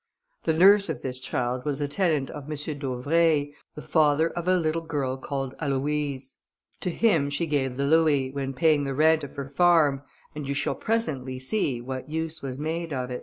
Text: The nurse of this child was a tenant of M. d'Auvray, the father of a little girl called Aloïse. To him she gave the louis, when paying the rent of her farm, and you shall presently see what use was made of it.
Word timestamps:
The 0.45 0.53
nurse 0.53 0.89
of 0.89 1.03
this 1.03 1.19
child 1.19 1.63
was 1.63 1.79
a 1.79 1.87
tenant 1.87 2.31
of 2.31 2.49
M. 2.49 2.79
d'Auvray, 2.79 3.53
the 3.75 3.83
father 3.83 4.31
of 4.31 4.47
a 4.47 4.57
little 4.57 4.81
girl 4.81 5.15
called 5.15 5.55
Aloïse. 5.59 6.37
To 6.79 6.89
him 6.89 7.29
she 7.29 7.45
gave 7.45 7.77
the 7.77 7.85
louis, 7.85 8.31
when 8.31 8.55
paying 8.55 8.83
the 8.83 8.95
rent 8.95 9.23
of 9.23 9.35
her 9.35 9.47
farm, 9.47 10.01
and 10.33 10.47
you 10.49 10.55
shall 10.55 10.73
presently 10.73 11.37
see 11.37 11.81
what 11.81 12.09
use 12.09 12.41
was 12.41 12.57
made 12.57 12.91
of 12.91 13.11
it. 13.11 13.19